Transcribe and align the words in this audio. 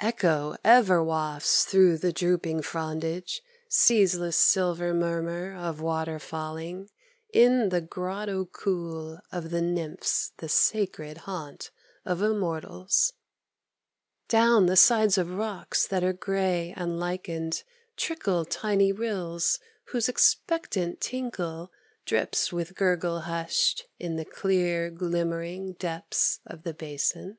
Echo 0.00 0.56
ever 0.64 1.00
wafts 1.00 1.64
through 1.64 1.96
the 1.96 2.12
drooping 2.12 2.60
frondage, 2.60 3.40
Ceaseless 3.68 4.36
silver 4.36 4.92
murmur 4.92 5.54
of 5.54 5.80
water 5.80 6.18
falling 6.18 6.90
In 7.32 7.68
the 7.68 7.80
grotto 7.80 8.46
cool 8.46 9.20
of 9.30 9.50
the 9.50 9.62
Nymphs, 9.62 10.32
the 10.38 10.48
sacred 10.48 11.18
Haunt 11.18 11.70
of 12.04 12.20
Immortals; 12.20 13.12
Down 14.26 14.66
the 14.66 14.74
sides 14.74 15.16
of 15.16 15.30
rocks 15.36 15.86
that 15.86 16.02
are 16.02 16.12
gray 16.12 16.74
and 16.76 16.98
lichened 16.98 17.62
Trickle 17.96 18.44
tiny 18.44 18.90
rills, 18.90 19.60
whose 19.92 20.08
expectant 20.08 21.00
tinkle 21.00 21.70
Drips 22.04 22.52
with 22.52 22.74
gurgle 22.74 23.20
hushed 23.20 23.84
in 24.00 24.16
the 24.16 24.24
clear 24.24 24.90
glimmering 24.90 25.74
Depths 25.74 26.40
of 26.44 26.64
the 26.64 26.74
basin. 26.74 27.38